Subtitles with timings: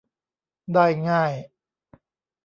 [0.73, 1.33] ได้ง่าย